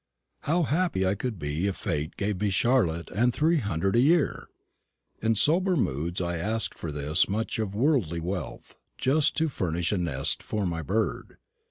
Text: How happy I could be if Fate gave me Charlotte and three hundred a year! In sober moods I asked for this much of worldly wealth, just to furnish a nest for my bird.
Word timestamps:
How 0.39 0.63
happy 0.63 1.05
I 1.05 1.13
could 1.13 1.37
be 1.37 1.67
if 1.67 1.75
Fate 1.75 2.17
gave 2.17 2.41
me 2.41 2.49
Charlotte 2.49 3.11
and 3.11 3.31
three 3.31 3.59
hundred 3.59 3.95
a 3.95 3.99
year! 3.99 4.49
In 5.21 5.35
sober 5.35 5.75
moods 5.75 6.19
I 6.19 6.37
asked 6.37 6.73
for 6.73 6.91
this 6.91 7.29
much 7.29 7.59
of 7.59 7.75
worldly 7.75 8.19
wealth, 8.19 8.77
just 8.97 9.37
to 9.37 9.47
furnish 9.47 9.91
a 9.91 9.99
nest 9.99 10.41
for 10.41 10.65
my 10.65 10.81
bird. 10.81 11.37